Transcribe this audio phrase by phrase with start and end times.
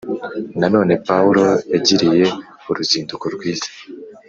[0.59, 2.25] Nanone Pawulo yagiriye
[2.69, 3.69] uruzinduko rwiza